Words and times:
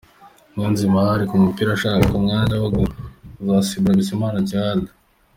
Niyonzima 0.53 0.97
Ally 1.11 1.25
ku 1.29 1.35
mupira 1.43 1.69
ashaka 1.73 2.09
umwanya 2.19 2.55
wo 2.61 2.69
kuzasimbura 3.37 3.99
Bizimana 3.99 4.37
Djihad. 4.47 4.81